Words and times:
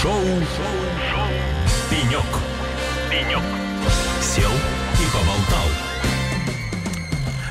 Шоу, 0.00 0.12
Шоу. 0.14 1.26
«Пенек». 1.90 2.24
«Пенек». 3.10 3.42
Сел 4.22 4.50
и 4.50 5.06
поболтал. 5.12 5.66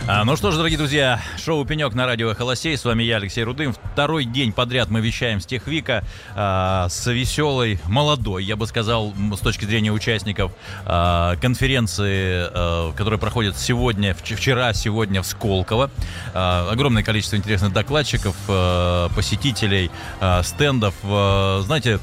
А, 0.08 0.24
ну 0.26 0.36
что 0.36 0.50
ж, 0.50 0.56
дорогие 0.56 0.80
друзья, 0.80 1.22
шоу 1.38 1.64
«Пенек» 1.66 1.94
на 1.94 2.08
радио 2.08 2.34
«Холосей». 2.34 2.76
С 2.76 2.84
вами 2.84 3.04
я, 3.04 3.18
Алексей 3.18 3.44
Рудым. 3.44 3.76
Второй 3.94 4.26
день 4.26 4.52
подряд 4.52 4.90
мы 4.90 5.02
вещаем 5.02 5.40
с 5.40 5.46
Техвика 5.46 6.04
а, 6.36 6.90
с 6.90 7.06
веселой, 7.12 7.80
молодой, 7.86 8.44
я 8.44 8.56
бы 8.56 8.66
сказал, 8.66 9.14
с 9.36 9.40
точки 9.40 9.66
зрения 9.66 9.92
участников 9.92 10.52
а, 10.88 11.36
конференции, 11.36 12.48
а, 12.52 12.92
которая 12.94 13.20
проходит 13.20 13.56
сегодня, 13.56 14.14
вч- 14.14 14.34
вчера, 14.36 14.74
сегодня 14.74 15.22
в 15.22 15.28
Сколково. 15.28 15.92
А, 16.34 16.68
огромное 16.72 17.04
количество 17.04 17.36
интересных 17.36 17.72
докладчиков, 17.72 18.36
а, 18.48 19.10
посетителей, 19.10 19.92
а, 20.20 20.42
стендов. 20.42 20.96
А, 21.04 21.62
знаете, 21.62 22.00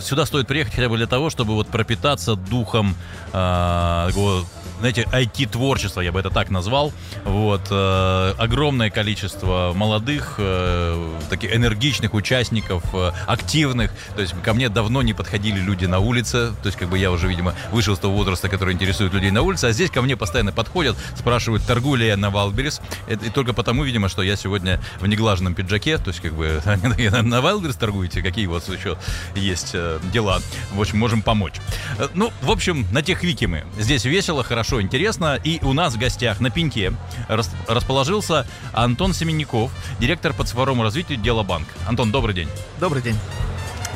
сюда 0.00 0.26
стоит 0.26 0.46
приехать 0.46 0.74
хотя 0.74 0.88
бы 0.88 0.96
для 0.96 1.06
того, 1.06 1.30
чтобы 1.30 1.54
вот 1.54 1.68
пропитаться 1.68 2.34
духом 2.36 2.94
а, 3.32 4.08
такого, 4.08 4.44
знаете, 4.80 5.06
IT-творчества, 5.12 6.00
я 6.00 6.12
бы 6.12 6.20
это 6.20 6.30
так 6.30 6.50
назвал. 6.50 6.92
Вот, 7.24 7.62
э, 7.70 8.34
огромное 8.38 8.90
количество 8.90 9.72
молодых, 9.74 10.34
э, 10.38 11.18
таких 11.30 11.54
энергичных 11.54 12.12
участников, 12.14 12.82
э, 12.92 13.12
активных. 13.26 13.92
То 14.14 14.20
есть 14.22 14.34
ко 14.42 14.52
мне 14.52 14.68
давно 14.68 15.02
не 15.02 15.14
подходили 15.14 15.58
люди 15.60 15.86
на 15.86 16.00
улице. 16.00 16.52
То 16.62 16.66
есть 16.66 16.76
как 16.78 16.88
бы 16.88 16.98
я 16.98 17.10
уже, 17.10 17.28
видимо, 17.28 17.54
вышел 17.72 17.96
с 17.96 17.98
того 17.98 18.14
возраста, 18.16 18.48
который 18.48 18.74
интересует 18.74 19.12
людей 19.14 19.30
на 19.30 19.42
улице. 19.42 19.66
А 19.66 19.72
здесь 19.72 19.90
ко 19.90 20.02
мне 20.02 20.16
постоянно 20.16 20.52
подходят, 20.52 20.96
спрашивают, 21.16 21.64
торгую 21.64 21.96
ли 22.00 22.06
я 22.06 22.16
на 22.16 22.30
Wildberries. 22.30 22.80
Это- 23.08 23.24
И 23.26 23.30
только 23.30 23.52
потому, 23.52 23.84
видимо, 23.84 24.08
что 24.08 24.22
я 24.22 24.36
сегодня 24.36 24.80
в 25.00 25.06
неглаженном 25.06 25.54
пиджаке. 25.54 25.98
То 25.98 26.08
есть 26.08 26.20
как 26.20 26.34
бы 26.34 26.60
на 27.22 27.40
Wildberries 27.40 27.76
торгуете? 27.76 28.22
Какие 28.22 28.46
у 28.46 28.52
вас 28.52 28.68
еще 28.68 28.96
есть 29.34 29.70
э, 29.73 29.73
дела? 30.12 30.40
В 30.72 30.80
общем, 30.80 30.98
можем 30.98 31.22
помочь. 31.22 31.54
Э, 31.98 32.08
Ну, 32.14 32.32
в 32.42 32.50
общем, 32.50 32.86
на 32.92 33.02
Tech 33.02 33.22
Week 33.22 33.40
е 33.40 33.44
мы. 33.46 33.64
Здесь 33.78 34.04
весело, 34.04 34.42
хорошо, 34.44 34.80
интересно. 34.80 35.38
И 35.42 35.58
у 35.62 35.72
нас 35.72 35.94
в 35.94 35.98
гостях 35.98 36.40
на 36.40 36.50
пеньке 36.50 36.92
рас- 37.28 37.50
расположился 37.68 38.46
Антон 38.72 39.14
Семенников, 39.14 39.70
директор 40.00 40.32
по 40.32 40.44
цифровому 40.44 40.82
развитию 40.82 41.18
Делобанк. 41.18 41.66
Антон, 41.86 42.10
добрый 42.10 42.34
день. 42.34 42.48
Добрый 42.80 43.02
день. 43.02 43.18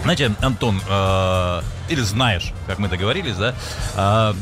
Знаете, 0.02 0.32
Антон, 0.40 0.80
э, 0.88 1.62
или 1.88 2.00
знаешь, 2.02 2.52
как 2.66 2.78
мы 2.78 2.88
договорились, 2.88 3.34
да? 3.36 3.54
э, 3.96 4.34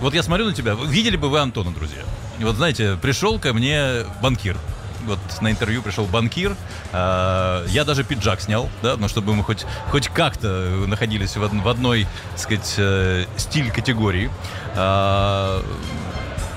вот 0.00 0.14
я 0.14 0.22
смотрю 0.22 0.46
на 0.46 0.52
тебя. 0.54 0.74
Видели 0.74 1.16
бы 1.16 1.28
вы 1.28 1.38
Антона, 1.40 1.70
друзья? 1.72 2.02
И 2.38 2.44
вот 2.44 2.56
знаете, 2.56 2.96
пришел 3.00 3.38
ко 3.38 3.52
мне 3.52 4.04
банкир. 4.22 4.56
Вот 5.06 5.18
на 5.40 5.50
интервью 5.50 5.82
пришел 5.82 6.06
банкир. 6.06 6.56
э, 6.92 7.66
я 7.68 7.84
даже 7.84 8.04
пиджак 8.04 8.40
снял, 8.40 8.68
да, 8.82 8.96
но 8.96 9.08
чтобы 9.08 9.34
мы 9.34 9.42
хоть, 9.44 9.64
хоть 9.90 10.08
как-то 10.08 10.84
находились 10.86 11.36
в, 11.36 11.40
в 11.40 11.68
одной, 11.68 12.06
так 12.32 12.38
сказать, 12.38 12.74
э, 12.78 13.24
стиль 13.36 13.70
категории. 13.70 14.30
Э, 14.74 15.62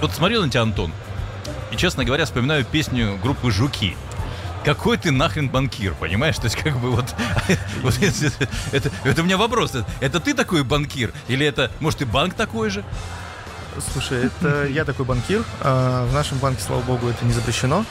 вот 0.02 0.12
смотрел 0.12 0.44
на 0.44 0.50
тебя, 0.50 0.62
Антон, 0.62 0.92
и, 1.72 1.78
честно 1.78 2.06
говоря, 2.06 2.26
вспоминаю 2.26 2.64
песню 2.66 3.18
группы 3.22 3.52
«Жуки». 3.52 3.98
Какой 4.64 4.98
ты 4.98 5.12
нахрен 5.12 5.48
банкир, 5.48 5.94
понимаешь? 5.94 6.38
То 6.38 6.46
есть, 6.46 6.56
как 6.56 6.80
бы 6.80 6.90
вот... 6.90 7.06
вот 7.84 8.02
это, 8.02 8.48
это, 8.72 8.92
это 9.04 9.22
у 9.22 9.26
меня 9.26 9.38
вопрос. 9.38 9.74
Это 10.00 10.20
ты 10.20 10.34
такой 10.34 10.64
банкир? 10.64 11.14
Или 11.28 11.46
это, 11.46 11.70
может, 11.80 12.02
и 12.02 12.06
банк 12.06 12.34
такой 12.34 12.70
же? 12.72 12.84
Слушай, 13.94 14.26
это 14.26 14.66
я 14.66 14.86
такой 14.86 15.06
банкир. 15.06 15.44
а 15.62 16.08
В 16.08 16.14
нашем 16.14 16.38
банке, 16.40 16.62
слава 16.66 16.82
богу, 16.82 17.08
это 17.10 17.26
не 17.26 17.34
запрещено. 17.34 17.86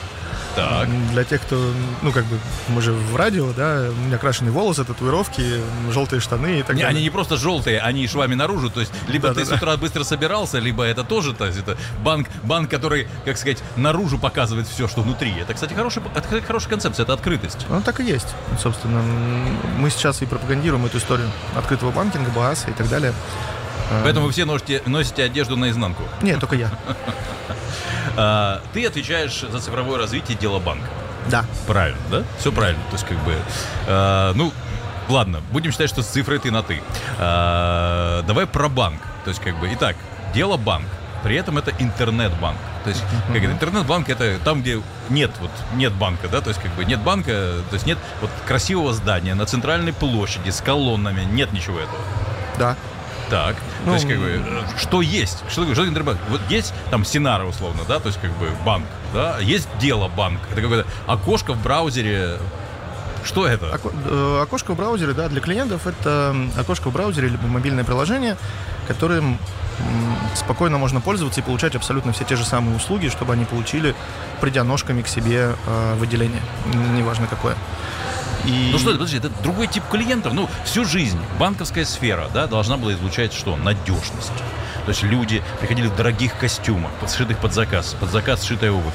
Так. 0.55 0.87
Для 1.11 1.23
тех, 1.25 1.41
кто, 1.41 1.59
ну, 2.01 2.11
как 2.13 2.23
бы, 2.25 2.39
мы 2.69 2.81
же 2.81 2.93
в 2.93 3.15
радио, 3.15 3.51
да, 3.51 3.87
у 3.89 3.93
меня 4.05 4.17
крашеные 4.17 4.51
волосы, 4.51 4.85
татуировки, 4.85 5.43
желтые 5.91 6.21
штаны 6.21 6.59
и 6.59 6.63
так 6.63 6.75
Не, 6.75 6.83
далее. 6.83 6.87
они 6.95 7.03
не 7.03 7.09
просто 7.09 7.35
желтые, 7.35 7.79
они 7.81 8.07
швами 8.07 8.35
наружу. 8.35 8.69
То 8.69 8.79
есть, 8.79 8.91
либо 9.07 9.29
ты 9.33 9.43
с 9.45 9.49
Да-да-да. 9.49 9.55
утра 9.73 9.77
быстро 9.77 10.03
собирался, 10.03 10.59
либо 10.59 10.83
это 10.83 11.03
тоже, 11.03 11.33
то 11.33 11.45
есть, 11.45 11.59
это 11.59 11.77
банк, 12.03 12.29
банк, 12.43 12.69
который, 12.69 13.07
как 13.25 13.37
сказать, 13.37 13.61
наружу 13.75 14.17
показывает 14.17 14.67
все, 14.67 14.87
что 14.87 15.01
внутри. 15.01 15.33
Это, 15.37 15.53
кстати, 15.53 15.73
хороший, 15.73 16.01
это, 16.15 16.41
хорошая 16.41 16.69
концепция, 16.69 17.03
это 17.03 17.13
открытость. 17.13 17.65
Ну, 17.69 17.81
так 17.81 17.99
и 17.99 18.03
есть. 18.05 18.27
Собственно, 18.61 19.01
мы 19.77 19.89
сейчас 19.89 20.21
и 20.21 20.25
пропагандируем 20.25 20.85
эту 20.85 20.99
историю 20.99 21.29
открытого 21.55 21.91
банкинга, 21.91 22.29
БАСа 22.31 22.69
и 22.69 22.73
так 22.73 22.87
далее. 22.87 23.13
Поэтому 24.03 24.25
вы 24.27 24.31
все 24.31 24.45
носите, 24.45 24.81
носите 24.85 25.23
одежду 25.23 25.57
наизнанку. 25.57 26.03
Нет, 26.21 26.39
только 26.39 26.55
я. 26.55 26.71
А, 28.17 28.61
ты 28.73 28.85
отвечаешь 28.85 29.41
за 29.41 29.59
цифровое 29.59 29.97
развитие 29.97 30.37
дела 30.37 30.59
банка. 30.59 30.87
Да. 31.29 31.45
Правильно, 31.67 31.99
да? 32.11 32.23
Все 32.39 32.51
правильно. 32.51 32.81
То 32.89 32.93
есть, 32.93 33.05
как 33.05 33.17
бы, 33.23 33.35
э, 33.87 34.33
ну, 34.35 34.51
ладно, 35.09 35.41
будем 35.51 35.71
считать, 35.71 35.89
что 35.89 36.03
с 36.03 36.07
цифрой 36.07 36.39
ты 36.39 36.51
на 36.51 36.61
ты. 36.61 36.81
Э, 37.17 38.21
давай 38.27 38.45
про 38.45 38.69
банк. 38.69 39.01
То 39.23 39.29
есть, 39.29 39.41
как 39.41 39.59
бы, 39.59 39.67
итак, 39.73 39.95
дело 40.33 40.57
банк. 40.57 40.85
При 41.23 41.35
этом 41.35 41.57
это 41.57 41.71
интернет-банк. 41.79 42.57
То 42.83 42.91
есть, 42.91 43.03
как 43.27 43.37
это, 43.37 43.51
интернет-банк 43.51 44.09
это 44.09 44.37
там, 44.43 44.61
где 44.61 44.79
нет, 45.09 45.31
вот, 45.41 45.49
нет 45.73 45.91
банка, 45.91 46.27
да, 46.27 46.39
то 46.39 46.49
есть, 46.49 46.61
как 46.61 46.71
бы, 46.73 46.85
нет 46.85 46.99
банка, 46.99 47.31
то 47.67 47.73
есть, 47.73 47.87
нет 47.87 47.97
вот 48.21 48.29
красивого 48.45 48.93
здания 48.93 49.33
на 49.33 49.47
центральной 49.47 49.91
площади 49.91 50.51
с 50.51 50.61
колоннами, 50.61 51.23
нет 51.23 51.51
ничего 51.51 51.79
этого. 51.79 51.97
Да. 52.59 52.75
Так, 53.29 53.55
Ну, 53.85 53.87
то 53.87 53.93
есть, 53.93 54.07
как 54.07 54.17
бы, 54.19 54.41
э, 54.45 54.63
что 54.77 55.01
есть? 55.01 55.43
Что 55.49 55.61
такое, 55.61 55.75
что 55.75 55.91
такое? 55.91 56.17
Вот 56.29 56.41
есть 56.49 56.73
там 56.91 57.03
Синара, 57.03 57.45
условно, 57.45 57.81
да, 57.87 57.99
то 57.99 58.07
есть, 58.07 58.19
как 58.21 58.31
бы, 58.37 58.49
банк, 58.63 58.85
да, 59.13 59.39
есть 59.39 59.67
дело 59.79 60.07
банк. 60.07 60.39
Это 60.51 60.61
какое-то 60.61 60.87
окошко 61.07 61.53
в 61.53 61.61
браузере. 61.63 62.37
Что 63.23 63.47
это? 63.47 63.73
Око- 63.73 63.91
э, 64.07 64.41
окошко 64.43 64.73
в 64.73 64.77
браузере, 64.77 65.13
да, 65.13 65.27
для 65.27 65.41
клиентов 65.41 65.87
это 65.87 66.35
окошко 66.55 66.89
в 66.89 66.93
браузере 66.93 67.29
либо 67.29 67.47
мобильное 67.47 67.83
приложение, 67.83 68.37
которым 68.87 69.39
спокойно 70.35 70.77
можно 70.77 71.01
пользоваться 71.01 71.41
и 71.41 71.43
получать 71.43 71.75
абсолютно 71.75 72.13
все 72.13 72.23
те 72.23 72.35
же 72.35 72.45
самые 72.45 72.75
услуги, 72.77 73.09
чтобы 73.09 73.33
они 73.33 73.45
получили, 73.45 73.95
придя 74.41 74.63
ножками 74.63 75.01
к 75.01 75.07
себе 75.07 75.55
э, 75.65 75.95
в 75.97 76.03
отделение, 76.03 76.41
неважно 76.95 77.25
какое. 77.27 77.55
И... 78.47 78.69
Ну 78.71 78.77
что 78.77 78.89
это, 78.89 78.99
подожди, 78.99 79.17
это 79.17 79.29
другой 79.43 79.67
тип 79.67 79.83
клиентов. 79.89 80.33
Ну, 80.33 80.49
всю 80.63 80.85
жизнь 80.85 81.19
банковская 81.39 81.85
сфера, 81.85 82.29
да, 82.33 82.47
должна 82.47 82.77
была 82.77 82.93
излучать 82.93 83.33
что? 83.33 83.55
Надежность. 83.55 84.31
То 84.85 84.91
есть 84.91 85.03
люди 85.03 85.41
приходили 85.59 85.87
в 85.87 85.95
дорогих 85.95 86.37
костюмах, 86.37 86.91
сшитых 87.07 87.39
под 87.39 87.53
заказ, 87.53 87.95
под 87.99 88.11
заказ 88.11 88.43
сшитая 88.43 88.71
обувь, 88.71 88.93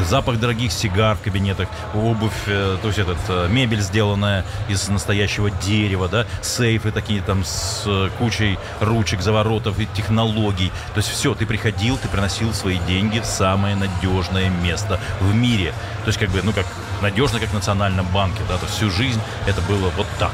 запах 0.00 0.40
дорогих 0.40 0.72
сигар 0.72 1.16
в 1.16 1.20
кабинетах, 1.20 1.68
обувь, 1.94 2.32
э, 2.46 2.76
то 2.82 2.88
есть 2.88 2.98
этот, 2.98 3.18
э, 3.28 3.46
мебель, 3.48 3.80
сделанная 3.80 4.44
из 4.68 4.88
настоящего 4.88 5.50
дерева, 5.50 6.08
да, 6.08 6.26
сейфы 6.42 6.90
такие 6.90 7.22
там 7.22 7.44
с 7.44 7.84
э, 7.86 8.10
кучей 8.18 8.58
ручек, 8.80 9.20
заворотов 9.20 9.78
и 9.78 9.86
технологий. 9.94 10.72
То 10.94 10.98
есть 10.98 11.08
все, 11.08 11.34
ты 11.36 11.46
приходил, 11.46 11.96
ты 11.98 12.08
приносил 12.08 12.52
свои 12.52 12.78
деньги 12.88 13.20
в 13.20 13.24
самое 13.24 13.76
надежное 13.76 14.50
место 14.50 14.98
в 15.20 15.32
мире. 15.34 15.72
То 16.02 16.08
есть 16.08 16.18
как 16.18 16.30
бы, 16.30 16.42
ну 16.42 16.52
как 16.52 16.66
надежно, 17.02 17.40
как 17.40 17.50
в 17.50 17.54
национальном 17.54 18.06
банке, 18.06 18.40
да, 18.48 18.56
то 18.58 18.66
всю 18.66 18.90
жизнь 18.90 19.20
это 19.46 19.60
было 19.62 19.90
вот 19.96 20.06
так. 20.18 20.32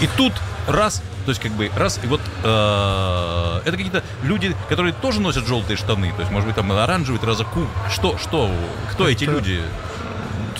И 0.00 0.06
тут 0.16 0.32
раз, 0.68 1.02
то 1.24 1.30
есть 1.30 1.40
как 1.40 1.52
бы 1.52 1.70
раз, 1.76 1.98
и 2.02 2.06
вот 2.06 2.20
э, 2.44 3.60
это 3.64 3.76
какие-то 3.76 4.02
люди, 4.22 4.54
которые 4.68 4.92
тоже 4.92 5.20
носят 5.20 5.46
желтые 5.46 5.76
штаны, 5.76 6.12
то 6.12 6.20
есть 6.20 6.30
может 6.32 6.46
быть 6.46 6.56
там 6.56 6.70
оранжевый, 6.72 7.20
розаку. 7.22 7.66
Что, 7.90 8.18
что, 8.18 8.50
кто 8.90 9.08
эти 9.08 9.24
Это- 9.24 9.32
люди? 9.32 9.60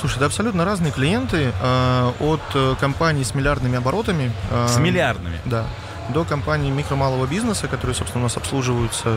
Слушай, 0.01 0.17
это 0.17 0.27
абсолютно 0.27 0.65
разные 0.65 0.91
клиенты 0.91 1.53
э, 1.63 2.13
от 2.21 2.41
э, 2.55 2.75
компаний 2.81 3.23
с 3.25 3.35
миллиардными 3.35 3.77
оборотами. 3.79 4.33
э, 4.51 4.67
С 4.69 4.79
миллиардными. 4.79 5.39
Да. 5.45 5.65
До 6.09 6.25
компаний 6.25 6.71
микро-малого 6.73 7.27
бизнеса, 7.27 7.69
которые, 7.69 7.95
собственно, 7.95 8.25
у 8.25 8.27
нас 8.27 8.37
обслуживаются 8.37 9.17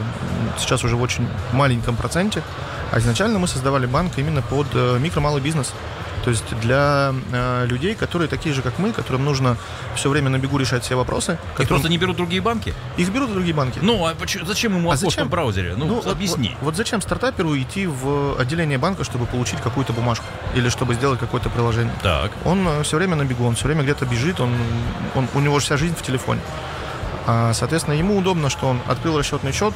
сейчас 0.60 0.84
уже 0.84 0.96
в 0.96 1.02
очень 1.02 1.28
маленьком 1.54 1.96
проценте. 1.96 2.44
А 2.92 3.00
изначально 3.00 3.40
мы 3.40 3.48
создавали 3.48 3.88
банк 3.88 4.14
именно 4.18 4.44
под 4.44 4.68
э, 4.74 5.00
микро-малый 5.00 5.42
бизнес. 5.42 5.74
То 6.26 6.32
есть 6.32 6.44
для 6.60 7.14
э, 7.32 7.66
людей, 7.68 7.94
которые 7.94 8.28
такие 8.28 8.54
же, 8.56 8.64
как 8.64 8.80
мы, 8.80 8.92
которым 8.92 9.24
нужно 9.24 9.58
все 9.96 10.10
время 10.10 10.30
на 10.32 10.40
бегу 10.40 10.58
решать 10.58 10.84
все 10.84 10.96
вопросы. 10.96 11.34
Их 11.34 11.40
которым- 11.52 11.68
просто 11.68 11.88
не 11.90 12.00
берут 12.00 12.18
другие 12.18 12.42
банки? 12.42 12.74
Их 12.98 13.10
берут 13.10 13.32
другие 13.32 13.54
банки. 13.54 13.78
Ну, 13.82 14.04
а 14.06 14.16
зачем 14.44 14.76
ему 14.76 14.90
А 14.90 14.96
зачем? 14.96 15.28
в 15.28 15.30
браузере? 15.30 15.76
Ну, 15.78 15.86
вот- 15.86 16.08
объясни. 16.08 16.50
Вот, 16.60 16.66
вот 16.66 16.76
зачем 16.76 17.00
стартаперу 17.02 17.56
идти 17.56 17.86
в 17.86 18.40
отделение 18.40 18.80
банка, 18.80 19.04
чтобы 19.04 19.28
получить 19.28 19.62
какую-то 19.62 19.94
бумажку 19.94 20.26
или 20.56 20.68
чтобы 20.70 20.96
сделать 20.96 21.20
какое-то 21.20 21.50
приложение? 21.50 21.94
Так. 22.02 22.32
Он 22.44 22.68
все 22.84 22.98
время 22.98 23.16
на 23.16 23.24
бегу, 23.24 23.46
он 23.46 23.54
все 23.56 23.68
время 23.68 23.84
где-то 23.84 24.06
бежит, 24.08 24.40
он, 24.40 24.52
он, 25.14 25.28
у 25.36 25.40
него 25.40 25.60
вся 25.60 25.78
жизнь 25.78 25.96
в 25.96 26.02
телефоне. 26.02 26.42
А, 27.28 27.54
соответственно, 27.54 27.96
ему 27.96 28.18
удобно, 28.18 28.50
что 28.50 28.68
он 28.68 28.80
открыл 28.88 29.18
расчетный 29.18 29.52
счет, 29.52 29.74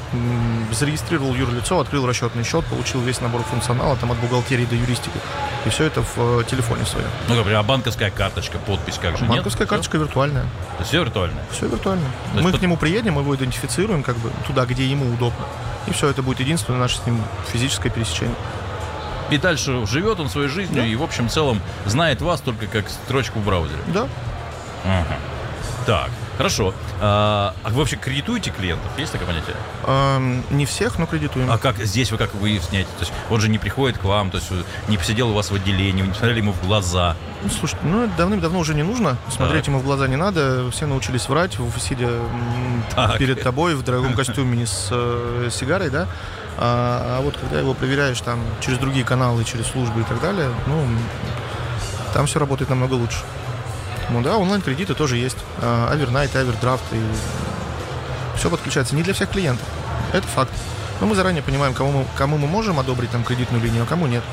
зарегистрировал 0.72 1.34
юрлицо, 1.34 1.80
открыл 1.80 2.06
расчетный 2.06 2.44
счет, 2.44 2.64
получил 2.66 3.02
весь 3.02 3.22
набор 3.22 3.42
функционала 3.44 3.96
там 3.98 4.12
от 4.12 4.18
бухгалтерии 4.20 4.66
до 4.66 4.76
юристики. 4.76 5.18
И 5.66 5.70
все 5.70 5.86
это 5.86 6.02
в 6.04 6.18
э, 6.18 6.44
телефоне 6.46 6.86
своем. 6.86 7.08
Ну, 7.28 7.36
например, 7.36 7.60
а 7.60 7.64
банковская 7.64 8.12
карточка, 8.12 8.60
подпись 8.60 9.00
как 9.02 9.18
же? 9.18 9.24
нет? 9.24 9.32
Банковская 9.32 9.66
карточка 9.66 9.98
виртуальная. 9.98 10.46
Все 10.84 11.00
виртуальное. 11.00 11.44
Все 11.52 11.68
виртуально. 11.68 12.06
есть 12.34 12.44
Мы 12.46 12.52
под- 12.52 12.60
к 12.60 12.64
нему 12.64 12.78
приедем, 12.78 13.14
мы 13.16 13.22
его 13.22 13.36
идентифицируем 13.36 14.04
как 14.04 14.18
бы 14.18 14.32
туда, 14.46 14.66
где 14.66 14.86
ему 14.86 15.12
удобно. 15.12 15.46
И 15.88 15.92
все, 15.92 16.08
это 16.08 16.22
будет 16.22 16.40
единственное 16.42 16.80
наше 16.80 16.98
с 17.00 17.06
ним 17.08 17.20
физическое 17.52 17.90
пересечение. 17.90 18.36
И 19.32 19.38
дальше 19.38 19.86
живет 19.88 20.20
он 20.20 20.30
своей 20.30 20.50
жизнью 20.50 20.82
Да. 20.84 20.88
и, 20.88 20.96
в 20.96 21.04
общем, 21.04 21.30
целом 21.30 21.62
знает 21.86 22.22
вас 22.22 22.42
только 22.42 22.68
как 22.68 22.90
строчку 22.90 23.40
в 23.40 23.46
браузере. 23.46 23.80
Да. 23.88 24.08
Ага. 24.86 25.18
Так. 25.86 26.10
Хорошо. 26.40 26.74
А, 27.02 27.54
а 27.64 27.70
вы 27.70 27.80
вообще 27.80 27.98
кредитуете 27.98 28.50
клиентов? 28.52 28.90
Есть 28.98 29.12
такое 29.12 29.28
понятие? 29.28 29.58
Эм, 29.86 30.42
не 30.52 30.66
всех, 30.66 30.98
но 30.98 31.06
кредитуем. 31.06 31.52
А 31.52 31.58
как 31.58 31.80
здесь 31.80 32.14
вы 32.14 32.18
как 32.18 32.34
выясняете? 32.34 32.88
То 32.98 33.02
есть 33.02 33.12
он 33.30 33.42
же 33.42 33.50
не 33.50 33.60
приходит 33.60 33.98
к 33.98 34.06
вам, 34.06 34.32
то 34.32 34.38
есть 34.38 34.50
не 34.88 34.98
посидел 34.98 35.32
у 35.32 35.34
вас 35.34 35.52
в 35.52 35.56
отделении, 35.56 36.00
вы 36.02 36.08
не 36.08 36.14
посмотрели 36.14 36.38
ему 36.40 36.54
в 36.54 36.66
глаза. 36.66 37.18
Ну, 37.44 37.50
слушайте, 37.50 37.86
ну 37.86 38.10
давным-давно 38.18 38.58
уже 38.60 38.74
не 38.74 38.84
нужно. 38.84 39.18
Смотреть 39.30 39.66
так. 39.66 39.68
ему 39.68 39.80
в 39.80 39.84
глаза 39.84 40.08
не 40.08 40.16
надо. 40.16 40.72
Все 40.72 40.86
научились 40.86 41.28
врать, 41.28 41.58
сидя 41.78 42.10
так. 42.96 43.18
перед 43.18 43.44
тобой 43.44 43.76
в 43.76 43.84
дорогом 43.84 44.14
костюме 44.16 44.66
с 44.66 44.88
э, 44.92 45.50
сигарой, 45.52 45.90
да. 45.90 46.08
А, 46.58 47.18
а 47.18 47.22
вот 47.22 47.36
когда 47.36 47.60
его 47.60 47.74
проверяешь 47.74 48.22
там 48.22 48.40
через 48.62 48.78
другие 48.78 49.04
каналы, 49.04 49.44
через 49.44 49.68
службы 49.68 50.00
и 50.00 50.04
так 50.06 50.22
далее, 50.22 50.50
ну, 50.68 50.88
там 52.14 52.28
все 52.28 52.40
работает 52.40 52.70
намного 52.70 52.94
лучше. 52.94 53.26
Ну 54.12 54.22
да, 54.22 54.38
онлайн-кредиты 54.38 54.94
тоже 54.96 55.18
есть. 55.18 55.38
Авернайт, 55.62 56.36
авердрафт 56.36 56.84
и 56.92 57.02
все 58.38 58.50
подключается. 58.50 58.96
Не 58.96 59.04
для 59.04 59.14
всех 59.14 59.30
клиентов. 59.30 59.68
Это 60.14 60.28
факт. 60.28 60.52
Но 61.02 61.08
мы 61.08 61.16
заранее 61.16 61.44
понимаем, 61.44 61.74
кому 61.74 61.92
мы, 61.92 62.06
кому 62.18 62.38
мы 62.38 62.48
можем 62.48 62.80
одобрить 62.80 63.12
там 63.12 63.24
кредитную 63.24 63.64
линию, 63.64 63.84
а 63.84 63.86
кому 63.86 64.08
нет. 64.08 64.24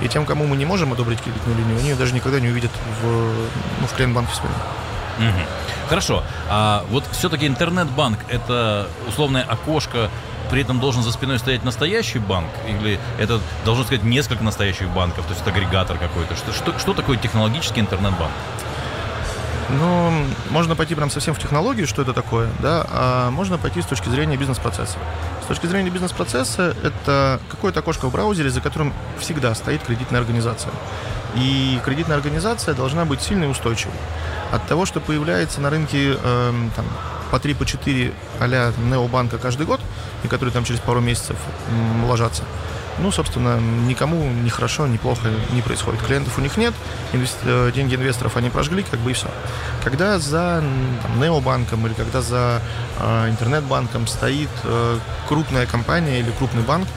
И 0.00 0.08
тем, 0.08 0.26
кому 0.26 0.46
мы 0.46 0.56
не 0.56 0.64
можем 0.64 0.92
одобрить 0.92 1.20
кредитную 1.20 1.56
линию, 1.58 1.78
они 1.78 1.90
ее 1.90 1.96
даже 1.96 2.14
никогда 2.14 2.40
не 2.40 2.48
увидят 2.48 2.70
в, 3.02 3.06
ну, 3.80 3.86
в 3.86 3.92
клиент-банке 3.94 4.34
своем. 4.34 4.54
Угу. 5.18 5.46
Хорошо. 5.88 6.22
А 6.48 6.84
вот 6.90 7.04
все-таки 7.12 7.46
интернет-банк 7.46 8.18
это 8.28 8.88
условное 9.08 9.42
окошко 9.42 10.10
при 10.50 10.62
этом 10.62 10.80
должен 10.80 11.02
за 11.02 11.12
спиной 11.12 11.38
стоять 11.38 11.64
настоящий 11.64 12.18
банк? 12.18 12.50
Или 12.66 12.98
это 13.18 13.40
должно 13.64 13.84
сказать 13.84 14.04
несколько 14.04 14.44
настоящих 14.44 14.88
банков, 14.90 15.26
то 15.26 15.34
есть 15.34 15.46
агрегатор 15.46 15.96
какой-то? 15.98 16.36
Что, 16.36 16.52
что, 16.52 16.78
что 16.78 16.94
такое 16.94 17.16
технологический 17.16 17.80
интернет-банк? 17.80 18.32
Ну, 19.70 20.12
можно 20.50 20.76
пойти 20.76 20.94
прям 20.94 21.10
совсем 21.10 21.34
в 21.34 21.38
технологию, 21.38 21.86
что 21.86 22.02
это 22.02 22.12
такое, 22.12 22.48
да, 22.60 22.86
а 22.90 23.30
можно 23.30 23.58
пойти 23.58 23.80
с 23.82 23.86
точки 23.86 24.08
зрения 24.08 24.36
бизнес-процесса. 24.36 24.98
С 25.42 25.46
точки 25.46 25.66
зрения 25.66 25.90
бизнес-процесса, 25.90 26.74
это 26.82 27.40
какое-то 27.50 27.80
окошко 27.80 28.06
в 28.08 28.12
браузере, 28.12 28.50
за 28.50 28.60
которым 28.60 28.92
всегда 29.18 29.54
стоит 29.54 29.82
кредитная 29.82 30.20
организация. 30.20 30.72
И 31.34 31.80
кредитная 31.84 32.16
организация 32.16 32.74
должна 32.74 33.04
быть 33.04 33.20
сильной 33.20 33.48
и 33.48 33.50
устойчивой. 33.50 33.94
От 34.52 34.66
того, 34.66 34.86
что 34.86 35.00
появляется 35.00 35.60
на 35.60 35.70
рынке 35.70 36.16
э, 36.22 36.52
там, 36.76 36.84
по 37.30 37.40
3, 37.40 37.54
по 37.54 37.66
4 37.66 38.12
а-ля 38.40 38.72
Необанка 38.78 39.38
каждый 39.38 39.66
год, 39.66 39.80
и 40.22 40.28
которые 40.28 40.52
там 40.52 40.64
через 40.64 40.80
пару 40.80 41.00
месяцев 41.00 41.36
м, 41.68 42.04
ложатся, 42.04 42.44
ну, 42.98 43.10
собственно, 43.10 43.58
никому 43.86 44.24
ни 44.30 44.48
хорошо, 44.48 44.86
ни 44.86 44.96
плохо 44.96 45.28
не 45.52 45.62
происходит. 45.62 46.00
Клиентов 46.02 46.38
у 46.38 46.40
них 46.40 46.56
нет, 46.56 46.74
инвест... 47.12 47.38
Э, 47.44 47.70
деньги 47.74 47.94
инвесторов 47.94 48.36
они 48.36 48.50
прожгли, 48.50 48.84
как 48.88 49.00
бы 49.00 49.10
и 49.10 49.14
все. 49.14 49.28
Когда 49.82 50.18
за 50.18 50.62
там, 51.02 51.20
необанком 51.20 51.86
или 51.86 51.94
когда 51.94 52.22
за 52.22 52.60
э, 52.98 53.28
интернет-банком 53.30 54.06
стоит 54.06 54.50
э, 54.64 54.98
крупная 55.28 55.66
компания 55.66 56.20
или 56.20 56.30
крупный 56.38 56.62
банк, 56.62 56.88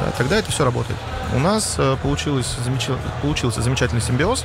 да, 0.00 0.10
тогда 0.18 0.36
это 0.36 0.50
все 0.50 0.64
работает. 0.64 0.98
У 1.34 1.38
нас 1.38 1.76
э, 1.78 1.96
получилось, 2.02 2.56
замеч... 2.64 2.88
получился 3.22 3.62
замечательный 3.62 4.00
симбиоз. 4.00 4.44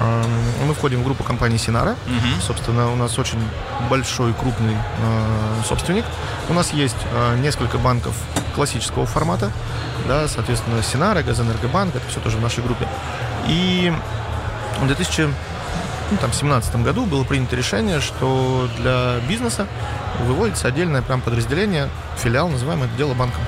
Э, 0.00 0.24
мы 0.66 0.74
входим 0.74 1.00
в 1.00 1.04
группу 1.04 1.24
компании 1.24 1.58
Синара. 1.58 1.90
Угу. 1.90 2.42
Собственно, 2.46 2.92
у 2.92 2.96
нас 2.96 3.18
очень 3.18 3.38
большой, 3.88 4.32
крупный 4.34 4.74
э, 4.74 5.62
собственник. 5.66 6.04
У 6.48 6.54
нас 6.54 6.72
есть 6.72 6.96
э, 7.12 7.36
несколько 7.38 7.78
банков 7.78 8.14
классического 8.58 9.06
формата, 9.06 9.52
да, 10.08 10.26
соответственно, 10.26 10.82
Синара, 10.82 11.22
Газэнергобанк, 11.22 11.94
это 11.94 12.04
все 12.08 12.18
тоже 12.18 12.38
в 12.38 12.42
нашей 12.42 12.64
группе. 12.64 12.88
И 13.46 13.92
в 14.80 14.86
2017 14.88 16.74
ну, 16.74 16.82
году 16.82 17.06
было 17.06 17.22
принято 17.22 17.54
решение, 17.54 18.00
что 18.00 18.68
для 18.76 19.20
бизнеса 19.28 19.68
выводится 20.24 20.66
отдельное 20.66 21.02
прям 21.02 21.20
подразделение, 21.20 21.88
филиал, 22.16 22.48
называем 22.48 22.82
это 22.82 22.92
дело 22.96 23.14
банком. 23.14 23.42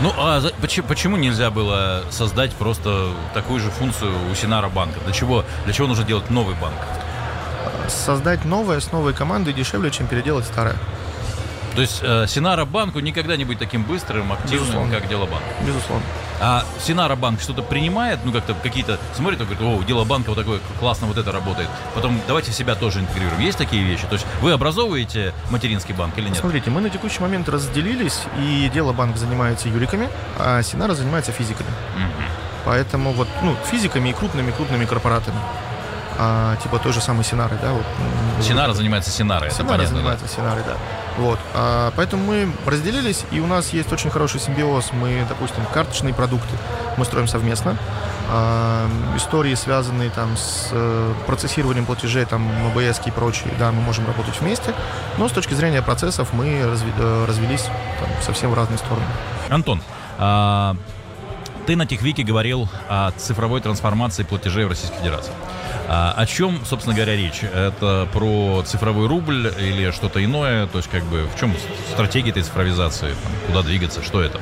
Ну, 0.00 0.12
а 0.18 0.40
за, 0.40 0.50
почему, 0.60 0.88
почему 0.88 1.16
нельзя 1.16 1.52
было 1.52 2.02
создать 2.10 2.52
просто 2.54 3.10
такую 3.34 3.60
же 3.60 3.70
функцию 3.70 4.12
у 4.32 4.34
Синара 4.34 4.68
банка? 4.68 4.98
Для 5.04 5.12
чего, 5.12 5.44
для 5.64 5.72
чего 5.72 5.86
нужно 5.86 6.04
делать 6.04 6.28
новый 6.28 6.56
банк? 6.56 6.76
Создать 7.86 8.44
новое 8.44 8.80
с 8.80 8.90
новой 8.90 9.14
командой 9.14 9.52
дешевле, 9.52 9.92
чем 9.92 10.08
переделать 10.08 10.44
старое. 10.44 10.74
То 11.74 11.82
есть 11.82 12.00
э, 12.02 12.26
Синара 12.26 12.64
банку 12.64 13.00
никогда 13.00 13.36
не 13.36 13.44
будет 13.44 13.58
таким 13.58 13.84
быстрым, 13.84 14.32
активным, 14.32 14.60
Безусловно. 14.60 14.94
как 14.94 15.08
Дело 15.08 15.26
банк. 15.26 15.42
Безусловно. 15.66 16.04
А 16.40 16.64
Синара 16.80 17.16
банк 17.16 17.40
что-то 17.40 17.62
принимает, 17.62 18.20
ну 18.24 18.32
как-то 18.32 18.54
какие-то 18.54 18.98
смотрит, 19.14 19.38
говорит, 19.38 19.60
о, 19.60 19.82
Дело 19.84 20.04
банка 20.04 20.30
вот 20.30 20.38
такое 20.38 20.60
классно 20.78 21.06
вот 21.06 21.18
это 21.18 21.30
работает. 21.32 21.68
Потом 21.94 22.20
давайте 22.26 22.52
себя 22.52 22.74
тоже 22.74 23.00
интегрируем. 23.00 23.40
Есть 23.40 23.58
такие 23.58 23.82
вещи? 23.84 24.04
То 24.06 24.14
есть 24.14 24.26
вы 24.40 24.52
образовываете 24.52 25.34
материнский 25.50 25.94
банк 25.94 26.16
или 26.18 26.28
нет? 26.28 26.38
Смотрите, 26.38 26.70
мы 26.70 26.80
на 26.80 26.90
текущий 26.90 27.20
момент 27.20 27.48
разделились, 27.48 28.22
и 28.38 28.70
Дело 28.72 28.92
банк 28.92 29.16
занимается 29.16 29.68
юриками, 29.68 30.08
а 30.38 30.62
Синара 30.62 30.94
занимается 30.94 31.32
физиками. 31.32 31.68
Угу. 31.96 32.24
Поэтому 32.64 33.12
вот, 33.12 33.28
ну, 33.42 33.56
физиками 33.70 34.10
и 34.10 34.12
крупными-крупными 34.12 34.84
корпоратами 34.84 35.38
а, 36.22 36.56
типа 36.56 36.78
той 36.78 36.92
же 36.92 37.00
самой 37.00 37.24
Синары, 37.24 37.56
да. 37.62 37.72
Вот. 37.72 37.84
Синара 38.44 38.74
занимается 38.74 39.10
Синарой, 39.10 39.50
Синара 39.50 39.68
понятно, 39.68 39.96
занимается 39.96 40.26
да. 40.26 40.32
Синарой, 40.32 40.62
да. 40.66 40.76
Вот. 41.16 41.38
А, 41.54 41.92
поэтому 41.96 42.24
мы 42.24 42.52
разделились, 42.66 43.24
и 43.30 43.40
у 43.40 43.46
нас 43.46 43.70
есть 43.72 43.90
очень 43.90 44.10
хороший 44.10 44.38
симбиоз. 44.38 44.92
Мы, 44.92 45.24
допустим, 45.28 45.64
карточные 45.72 46.12
продукты 46.12 46.54
мы 46.98 47.06
строим 47.06 47.26
совместно. 47.26 47.74
А, 48.28 48.86
истории, 49.16 49.54
связанные 49.54 50.10
там 50.10 50.36
с 50.36 50.68
э, 50.72 51.14
процессированием 51.26 51.86
платежей, 51.86 52.26
там, 52.26 52.42
МБС 52.42 53.00
и 53.06 53.10
прочие, 53.10 53.52
да, 53.58 53.72
мы 53.72 53.80
можем 53.80 54.06
работать 54.06 54.38
вместе. 54.40 54.74
Но 55.16 55.26
с 55.26 55.32
точки 55.32 55.54
зрения 55.54 55.80
процессов 55.80 56.34
мы 56.34 56.44
разви- 56.60 56.92
э, 56.98 57.24
развелись 57.26 57.62
там, 57.62 58.08
совсем 58.22 58.50
в 58.50 58.54
разные 58.54 58.78
стороны. 58.78 59.06
Антон, 59.48 59.82
а, 60.18 60.76
ты 61.70 61.76
на 61.76 61.86
Техвике 61.86 62.24
говорил 62.24 62.68
о 62.88 63.12
цифровой 63.12 63.60
трансформации 63.60 64.24
платежей 64.24 64.64
в 64.64 64.70
Российской 64.70 64.96
Федерации. 64.96 65.30
А, 65.86 66.12
о 66.16 66.26
чем, 66.26 66.64
собственно 66.64 66.96
говоря, 66.96 67.14
речь? 67.14 67.44
Это 67.44 68.08
про 68.12 68.64
цифровой 68.66 69.06
рубль 69.06 69.52
или 69.56 69.92
что-то 69.92 70.24
иное? 70.24 70.66
То 70.66 70.78
есть, 70.78 70.90
как 70.90 71.04
бы, 71.04 71.28
в 71.32 71.38
чем 71.38 71.54
стратегия 71.92 72.30
этой 72.30 72.42
цифровизации? 72.42 73.14
Там, 73.22 73.32
куда 73.46 73.62
двигаться? 73.62 74.02
Что 74.02 74.20
это? 74.20 74.40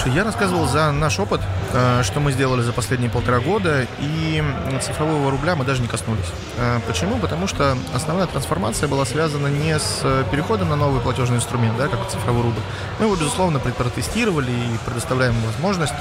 Слушай, 0.00 0.16
я 0.16 0.24
рассказывал 0.24 0.66
за 0.66 0.92
наш 0.92 1.18
опыт, 1.20 1.42
э, 1.74 2.02
что 2.04 2.20
мы 2.20 2.32
сделали 2.32 2.62
за 2.62 2.72
последние 2.72 3.10
полтора 3.10 3.38
года, 3.38 3.86
и 3.98 4.42
цифрового 4.80 5.30
рубля 5.30 5.56
мы 5.56 5.66
даже 5.66 5.82
не 5.82 5.88
коснулись. 5.88 6.24
Э, 6.56 6.80
почему? 6.86 7.18
Потому 7.18 7.46
что 7.46 7.76
основная 7.94 8.26
трансформация 8.26 8.88
была 8.88 9.04
связана 9.04 9.48
не 9.48 9.78
с 9.78 10.02
переходом 10.32 10.70
на 10.70 10.76
новый 10.76 11.02
платежный 11.02 11.36
инструмент, 11.36 11.76
да, 11.76 11.88
как 11.88 12.08
цифровой 12.08 12.44
рубль. 12.44 12.60
Мы 12.98 13.04
его, 13.04 13.14
безусловно, 13.14 13.58
протестировали 13.58 14.50
и 14.50 14.78
предоставляем 14.86 15.34
возможность 15.44 15.92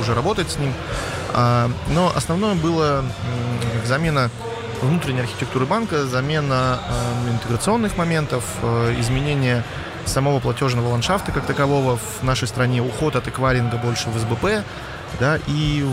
уже 0.00 0.14
работать 0.14 0.50
с 0.50 0.58
ним. 0.58 0.72
А, 1.34 1.70
но 1.88 2.10
основное 2.16 2.54
было 2.54 3.04
замена 3.84 4.30
внутренней 4.80 5.20
архитектуры 5.20 5.66
банка, 5.66 6.06
замена 6.06 6.80
э, 6.88 7.30
интеграционных 7.32 7.98
моментов, 7.98 8.42
изменение 8.98 9.64
самого 10.08 10.40
платежного 10.40 10.88
ландшафта 10.88 11.32
как 11.32 11.46
такового 11.46 11.96
в 11.96 12.22
нашей 12.22 12.48
стране, 12.48 12.82
уход 12.82 13.16
от 13.16 13.28
эквайринга 13.28 13.76
больше 13.76 14.10
в 14.10 14.18
СБП, 14.18 14.64
да, 15.20 15.38
и, 15.46 15.86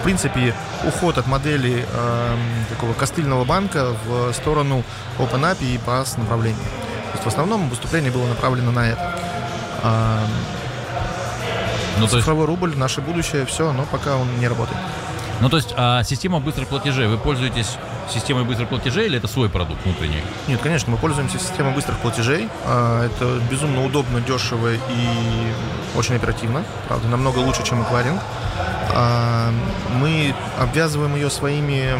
в 0.00 0.04
принципе, 0.04 0.54
уход 0.86 1.18
от 1.18 1.26
модели 1.26 1.84
э, 1.90 2.36
такого 2.68 2.92
костыльного 2.92 3.44
банка 3.44 3.94
в 4.06 4.32
сторону 4.32 4.84
Open 5.18 5.40
API 5.40 5.74
и 5.74 5.80
PaaS 5.84 6.18
направления. 6.18 6.56
То 6.56 7.12
есть 7.14 7.24
в 7.24 7.28
основном 7.28 7.68
выступление 7.68 8.12
было 8.12 8.26
направлено 8.26 8.70
на 8.70 8.88
это. 8.88 9.18
Э, 9.82 10.18
ну, 11.98 12.06
Цифровой 12.06 12.42
есть... 12.42 12.48
рубль, 12.48 12.76
наше 12.76 13.00
будущее, 13.00 13.46
все, 13.46 13.72
но 13.72 13.84
пока 13.84 14.16
он 14.16 14.38
не 14.38 14.48
работает. 14.48 14.78
Ну, 15.40 15.48
то 15.48 15.56
есть, 15.56 15.74
а 15.76 16.04
система 16.04 16.38
быстрых 16.38 16.68
платежей, 16.68 17.08
вы 17.08 17.18
пользуетесь 17.18 17.76
системой 18.12 18.44
быстрых 18.44 18.68
платежей 18.68 19.06
или 19.06 19.18
это 19.18 19.26
свой 19.26 19.48
продукт 19.48 19.84
внутренний? 19.84 20.22
Нет, 20.48 20.60
конечно, 20.60 20.90
мы 20.92 20.98
пользуемся 20.98 21.38
системой 21.38 21.74
быстрых 21.74 21.98
платежей. 21.98 22.48
А, 22.64 23.06
это 23.06 23.40
безумно 23.50 23.84
удобно, 23.84 24.20
дешево 24.20 24.72
и 24.74 24.78
очень 25.96 26.16
оперативно. 26.16 26.64
Правда, 26.88 27.08
намного 27.08 27.38
лучше, 27.38 27.64
чем 27.64 27.82
эквайринг. 27.82 28.20
А, 28.94 29.52
мы 30.00 30.34
обвязываем 30.58 31.14
ее 31.14 31.30
своими 31.30 31.94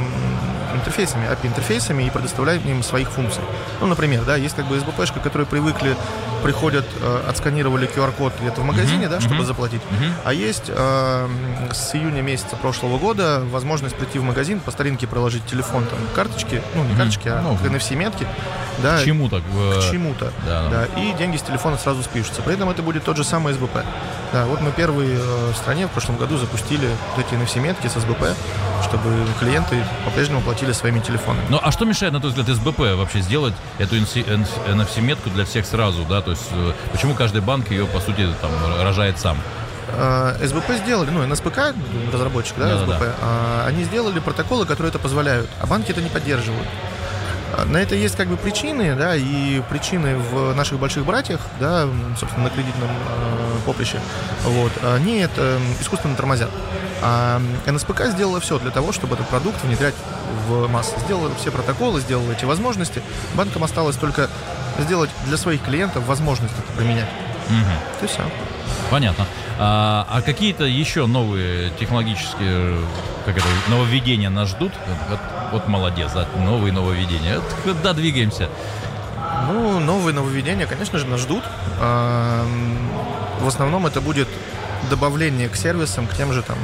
интерфейсами, 0.75 1.27
API-интерфейсами 1.27 2.05
и 2.05 2.11
предоставляем 2.11 2.63
им 2.63 2.83
своих 2.83 3.11
функций. 3.11 3.43
Ну, 3.81 3.87
например, 3.87 4.25
да, 4.25 4.37
есть 4.37 4.57
как 4.57 4.67
бы 4.67 4.79
СБПшка, 4.79 5.21
которые 5.21 5.47
привыкли, 5.47 5.97
приходят, 6.43 6.85
э, 7.01 7.25
отсканировали 7.29 7.89
QR-код 7.89 8.33
где-то 8.41 8.61
в 8.61 8.65
магазине, 8.65 9.07
mm-hmm. 9.07 9.09
да, 9.09 9.21
чтобы 9.21 9.37
mm-hmm. 9.37 9.45
заплатить. 9.47 9.83
Mm-hmm. 9.83 10.13
А 10.25 10.33
есть 10.33 10.65
э, 10.69 11.29
с 11.73 11.95
июня 11.95 12.23
месяца 12.23 12.57
прошлого 12.57 12.99
года 12.99 13.43
возможность 13.51 13.97
прийти 13.97 14.19
в 14.19 14.23
магазин, 14.23 14.61
по 14.61 14.71
старинке 14.71 15.07
проложить 15.07 15.47
телефон, 15.47 15.85
там, 15.85 15.99
карточки, 16.15 16.63
ну, 16.75 16.85
не 16.85 16.93
mm-hmm. 16.93 16.97
карточки, 16.97 17.29
а 17.29 17.43
ну, 17.43 17.55
NFC-метки. 17.55 18.27
Да, 18.83 18.99
к 18.99 19.05
чему-то. 19.05 19.41
К 19.41 19.91
чему-то, 19.91 20.33
да, 20.47 20.69
да. 20.69 20.87
да. 20.95 21.01
И 21.01 21.13
деньги 21.15 21.37
с 21.37 21.43
телефона 21.43 21.77
сразу 21.77 22.03
спишутся. 22.03 22.43
При 22.43 22.55
этом 22.55 22.69
это 22.69 22.83
будет 22.83 23.05
тот 23.05 23.17
же 23.17 23.25
самый 23.25 23.55
СБП. 23.55 23.79
Да, 24.33 24.47
вот 24.47 24.61
мы 24.63 24.73
первые 24.73 25.19
э, 25.19 25.51
в 25.53 25.57
стране 25.57 25.87
в 25.87 25.91
прошлом 25.91 26.17
году 26.17 26.39
запустили 26.39 26.89
вот 27.15 27.27
эти 27.27 27.35
NFC-метки 27.35 27.87
с 27.87 28.01
СБП, 28.01 28.25
чтобы 28.83 29.11
клиенты 29.39 29.85
по-прежнему 30.07 30.41
платили 30.41 30.73
своими 30.73 31.01
телефонами. 31.01 31.45
Ну, 31.51 31.61
а 31.63 31.71
что 31.71 31.85
мешает, 31.85 32.15
на 32.15 32.21
твой 32.21 32.33
взгляд, 32.33 32.49
СБП 32.49 32.79
вообще 32.97 33.21
сделать 33.21 33.53
эту 33.79 33.97
NFC-метку 33.97 35.29
для 35.31 35.45
всех 35.45 35.67
сразу, 35.67 36.05
да? 36.05 36.23
То 36.23 36.31
есть 36.31 36.49
э, 36.53 36.73
почему 36.93 37.15
каждый 37.15 37.43
банк 37.43 37.71
ее, 37.71 37.85
по 37.87 38.01
сути, 38.01 38.27
там, 38.41 38.51
рожает 38.83 39.19
сам? 39.19 39.37
Э, 39.89 40.35
СБП 40.43 40.73
сделали, 40.83 41.11
ну, 41.11 41.27
НСПК, 41.27 41.75
разработчик, 42.13 42.55
да, 42.59 42.69
Да, 42.69 42.79
СБП, 42.79 42.89
да, 42.89 42.99
да. 43.01 43.15
а, 43.21 43.65
они 43.67 43.85
сделали 43.85 44.19
протоколы, 44.21 44.65
которые 44.65 44.89
это 44.91 44.99
позволяют, 44.99 45.51
а 45.61 45.67
банки 45.67 45.91
это 45.91 46.01
не 46.01 46.09
поддерживают. 46.09 46.67
На 47.67 47.77
это 47.79 47.95
есть 47.95 48.17
как 48.17 48.29
бы 48.29 48.37
причины, 48.37 48.95
да, 48.95 49.15
и 49.15 49.61
причины 49.69 50.17
в 50.17 50.55
наших 50.55 50.79
больших 50.79 51.05
братьях, 51.05 51.41
да, 51.61 51.87
собственно, 52.19 52.45
на 52.45 52.51
кредитном 52.51 52.89
э, 52.89 53.57
поприще, 53.67 53.99
вот, 54.45 54.73
они 54.85 55.19
это 55.19 55.59
искусственно 55.81 56.17
тормозят. 56.17 56.51
А 57.03 57.41
НСПК 57.67 58.07
сделала 58.07 58.41
все 58.41 58.59
для 58.59 58.71
того, 58.71 58.93
чтобы 58.93 59.15
этот 59.15 59.29
продукт 59.29 59.63
внедрять 59.65 59.95
в 60.47 60.69
массы. 60.69 60.95
Сделала 61.05 61.31
все 61.35 61.51
протоколы, 61.51 62.01
сделала 62.01 62.31
эти 62.33 62.45
возможности. 62.45 63.03
Банкам 63.35 63.65
осталось 63.65 63.97
только 63.97 64.31
сделать 64.79 65.11
для 65.27 65.37
своих 65.37 65.63
клиентов 65.63 66.07
возможность 66.07 66.55
это 66.57 66.73
применять. 66.79 67.09
То 67.99 68.03
есть 68.03 68.15
все. 68.15 68.23
Понятно. 68.91 69.27
А, 69.65 70.05
а 70.11 70.23
какие-то 70.23 70.65
еще 70.65 71.07
новые 71.07 71.71
технологические, 71.79 72.79
как 73.25 73.37
это, 73.37 73.47
нововведения 73.69 74.29
нас 74.29 74.49
ждут? 74.49 74.73
Вот, 75.09 75.21
вот 75.53 75.69
молодец, 75.69 76.11
да, 76.13 76.27
новые 76.37 76.73
нововведения. 76.73 77.39
Вот 77.39 77.77
куда 77.77 77.93
двигаемся? 77.93 78.49
Ну, 79.47 79.79
новые 79.79 80.15
нововведения, 80.15 80.67
конечно 80.67 80.99
же, 80.99 81.07
нас 81.07 81.21
ждут. 81.21 81.45
Ам, 81.81 82.77
В 83.39 83.47
основном 83.47 83.87
это 83.87 84.01
будет 84.01 84.27
добавление 84.91 85.49
к 85.49 85.55
сервисам, 85.55 86.09
к 86.09 86.17
тем 86.17 86.33
же 86.33 86.43
там, 86.43 86.59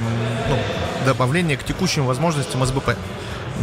ну, 0.48 0.56
добавление 1.06 1.56
к 1.56 1.62
текущим 1.62 2.04
возможностям 2.04 2.66
СБП. 2.66 2.96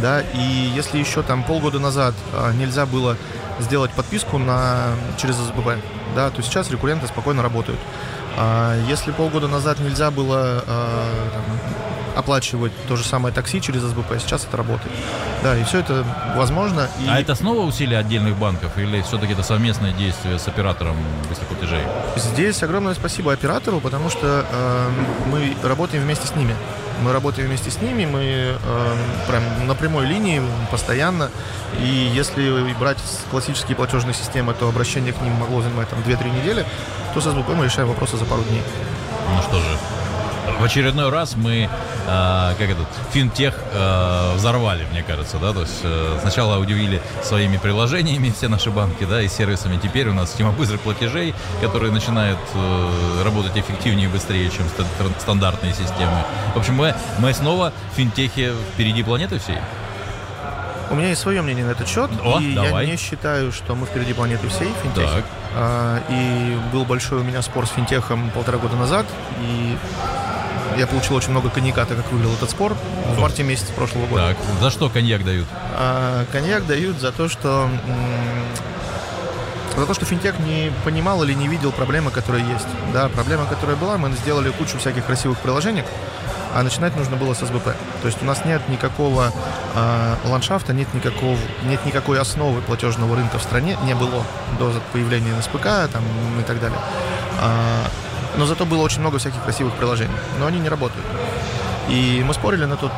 Да, 0.00 0.22
и 0.22 0.72
если 0.74 0.96
еще 0.96 1.22
там 1.22 1.42
полгода 1.44 1.78
назад 1.78 2.14
а, 2.32 2.52
нельзя 2.52 2.86
было 2.86 3.18
сделать 3.58 3.90
подписку 3.90 4.38
на, 4.38 4.94
через 5.18 5.36
СБП, 5.36 5.76
да, 6.14 6.30
то 6.30 6.42
сейчас 6.42 6.70
рекурренты 6.70 7.06
спокойно 7.06 7.42
работают. 7.42 7.78
А 8.38 8.76
если 8.86 9.12
полгода 9.12 9.48
назад 9.48 9.80
нельзя 9.80 10.10
было 10.10 10.62
а, 10.66 11.30
оплачивать 12.16 12.72
то 12.88 12.96
же 12.96 13.04
самое 13.04 13.34
такси 13.34 13.60
через 13.60 13.82
СБП, 13.82 14.18
сейчас 14.18 14.44
это 14.44 14.56
работает. 14.56 14.92
Да, 15.42 15.56
и 15.56 15.62
все 15.64 15.80
это 15.80 16.04
возможно. 16.34 16.88
И... 17.04 17.08
А 17.08 17.20
это 17.20 17.34
снова 17.34 17.60
усилия 17.60 17.98
отдельных 17.98 18.36
банков 18.36 18.76
или 18.78 19.02
все-таки 19.02 19.34
это 19.34 19.42
совместное 19.42 19.92
действие 19.92 20.38
с 20.38 20.48
оператором 20.48 20.96
быстроплатежей? 21.28 21.82
Здесь 22.16 22.62
огромное 22.62 22.94
спасибо 22.94 23.32
оператору, 23.32 23.80
потому 23.80 24.08
что 24.08 24.46
э, 24.50 24.88
мы 25.30 25.54
работаем 25.62 26.02
вместе 26.02 26.26
с 26.26 26.34
ними. 26.34 26.54
Мы 27.02 27.12
работаем 27.12 27.48
вместе 27.48 27.70
с 27.70 27.82
ними, 27.82 28.06
мы 28.06 28.22
э, 28.22 28.56
прям 29.28 29.66
на 29.66 29.74
прямой 29.74 30.06
линии 30.06 30.40
постоянно. 30.70 31.30
И 31.78 32.10
если 32.14 32.72
брать 32.80 32.96
классические 33.30 33.76
платежные 33.76 34.14
системы, 34.14 34.54
то 34.54 34.66
обращение 34.68 35.12
к 35.12 35.20
ним 35.20 35.34
могло 35.34 35.60
занимать 35.60 35.90
там 35.90 35.98
2-3 36.00 36.40
недели, 36.40 36.64
то 37.12 37.20
с 37.20 37.24
СБП 37.24 37.50
мы 37.50 37.66
решаем 37.66 37.88
вопросы 37.88 38.16
за 38.16 38.24
пару 38.24 38.42
дней. 38.44 38.62
Ну 39.34 39.42
что 39.42 39.58
же, 39.58 39.76
в 40.58 40.64
очередной 40.64 41.10
раз 41.10 41.36
мы, 41.36 41.64
э, 41.64 41.68
как 42.06 42.60
этот, 42.68 42.86
финтех 43.12 43.54
э, 43.72 44.34
взорвали, 44.34 44.86
мне 44.90 45.02
кажется, 45.02 45.38
да, 45.38 45.52
то 45.52 45.60
есть 45.60 45.80
э, 45.82 46.18
сначала 46.20 46.58
удивили 46.58 47.00
своими 47.22 47.56
приложениями 47.56 48.30
все 48.30 48.48
наши 48.48 48.70
банки, 48.70 49.04
да, 49.04 49.22
и 49.22 49.28
сервисами, 49.28 49.78
теперь 49.82 50.08
у 50.08 50.14
нас 50.14 50.30
система 50.30 50.52
быстрых 50.52 50.80
платежей, 50.80 51.34
которые 51.60 51.92
начинают 51.92 52.38
э, 52.54 53.22
работать 53.24 53.56
эффективнее 53.56 54.08
и 54.08 54.10
быстрее, 54.10 54.50
чем 54.50 54.66
стандартные 55.18 55.72
системы. 55.72 56.24
В 56.54 56.58
общем, 56.58 56.74
мы, 56.74 56.94
мы 57.18 57.32
снова 57.34 57.72
в 57.92 57.96
финтехе 57.96 58.52
впереди 58.74 59.02
планеты 59.02 59.38
всей. 59.38 59.58
У 60.88 60.94
меня 60.94 61.08
есть 61.08 61.20
свое 61.20 61.42
мнение 61.42 61.64
на 61.64 61.70
этот 61.70 61.88
счет, 61.88 62.10
О, 62.22 62.38
и 62.38 62.54
давай. 62.54 62.86
я 62.86 62.92
не 62.92 62.96
считаю, 62.96 63.50
что 63.50 63.74
мы 63.74 63.86
впереди 63.86 64.12
планеты 64.12 64.48
всей 64.48 64.68
в 64.68 64.82
финтехе. 64.84 65.14
Так. 65.16 65.24
А, 65.56 66.00
и 66.08 66.56
был 66.72 66.84
большой 66.84 67.20
у 67.20 67.24
меня 67.24 67.42
спор 67.42 67.66
с 67.66 67.70
финтехом 67.70 68.30
полтора 68.30 68.58
года 68.58 68.76
назад, 68.76 69.06
и 69.40 69.76
я 70.78 70.86
получил 70.86 71.16
очень 71.16 71.30
много 71.30 71.50
коньяка, 71.50 71.84
так 71.84 71.96
как 71.96 72.12
выиграл 72.12 72.32
этот 72.34 72.50
спор 72.50 72.76
в 73.14 73.18
марте 73.18 73.42
месяце 73.42 73.72
прошлого 73.72 74.06
года. 74.06 74.28
Так, 74.28 74.36
за 74.60 74.70
что 74.70 74.88
коньяк 74.88 75.24
дают? 75.24 75.46
А, 75.74 76.24
коньяк 76.32 76.66
дают 76.66 77.00
за 77.00 77.12
то, 77.12 77.28
что 77.28 77.68
за 79.76 79.86
то, 79.86 79.94
что 79.94 80.06
финтех 80.06 80.38
не 80.38 80.72
понимал 80.84 81.22
или 81.22 81.34
не 81.34 81.48
видел 81.48 81.70
проблемы, 81.70 82.10
которые 82.10 82.46
есть. 82.48 82.66
Да, 82.94 83.08
проблема, 83.08 83.46
которая 83.46 83.76
была, 83.76 83.98
мы 83.98 84.10
сделали 84.12 84.50
кучу 84.50 84.78
всяких 84.78 85.04
красивых 85.04 85.38
приложений, 85.38 85.84
а 86.54 86.62
начинать 86.62 86.96
нужно 86.96 87.16
было 87.16 87.34
с 87.34 87.40
СБП. 87.40 87.74
То 88.00 88.06
есть 88.06 88.22
у 88.22 88.24
нас 88.24 88.44
нет 88.46 88.66
никакого 88.68 89.32
а, 89.74 90.16
ландшафта, 90.24 90.72
нет 90.72 90.92
никакого, 90.94 91.36
нет 91.64 91.84
никакой 91.84 92.18
основы 92.18 92.62
платежного 92.62 93.16
рынка 93.16 93.38
в 93.38 93.42
стране, 93.42 93.76
не 93.84 93.94
было 93.94 94.24
до 94.58 94.72
появления 94.92 95.34
НСПК 95.36 95.90
там, 95.92 96.02
и 96.40 96.42
так 96.46 96.58
далее. 96.58 96.78
А, 97.40 97.86
но 98.36 98.46
зато 98.46 98.66
было 98.66 98.82
очень 98.82 99.00
много 99.00 99.18
всяких 99.18 99.42
красивых 99.42 99.74
приложений, 99.74 100.14
но 100.38 100.46
они 100.46 100.58
не 100.58 100.68
работают. 100.68 101.06
И 101.88 102.22
мы 102.26 102.34
спорили 102.34 102.64
на 102.64 102.76
тот, 102.76 102.92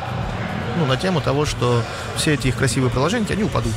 ну, 0.77 0.85
на 0.85 0.97
тему 0.97 1.21
того, 1.21 1.45
что 1.45 1.81
все 2.15 2.33
эти 2.33 2.47
их 2.47 2.57
красивые 2.57 2.91
приложения, 2.91 3.27
они 3.29 3.43
упадут. 3.43 3.73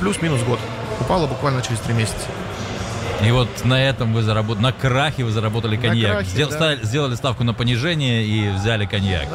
Плюс-минус 0.00 0.42
год. 0.42 0.58
Упало 1.00 1.26
буквально 1.26 1.62
через 1.62 1.80
три 1.80 1.94
месяца. 1.94 2.26
И 3.24 3.30
вот 3.30 3.48
на 3.64 3.80
этом 3.82 4.12
вы 4.12 4.22
заработали, 4.22 4.62
на 4.64 4.72
крахе 4.72 5.22
вы 5.24 5.30
заработали 5.30 5.76
коньяк. 5.76 6.12
крахе, 6.12 6.28
Сдел- 6.30 6.48
да. 6.50 6.54
ста- 6.56 6.76
Сделали 6.84 7.14
ставку 7.14 7.44
на 7.44 7.54
понижение 7.54 8.24
и 8.24 8.50
взяли 8.50 8.84
коньяк. 8.86 9.28